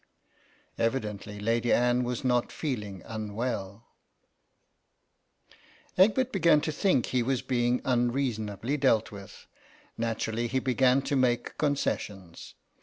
Evidently 0.79 1.39
Lady 1.39 1.71
Anne 1.71 2.03
was 2.03 2.23
not 2.23 2.51
feeling 2.51 3.03
unwell. 3.05 3.85
THE 5.95 5.95
RETICENCE 5.97 5.97
OF 5.97 5.97
LADY 5.97 6.01
ANNE 6.01 6.03
ii 6.03 6.11
Egbert 6.11 6.31
began 6.33 6.61
to 6.61 6.71
think 6.71 7.05
he 7.05 7.21
was 7.21 7.41
being 7.43 7.81
un 7.85 8.11
reasonably 8.11 8.77
dealt 8.77 9.11
with; 9.11 9.45
naturally 9.99 10.47
he 10.47 10.57
began 10.57 11.03
to 11.03 11.15
make 11.15 11.55
concessions. 11.59 12.55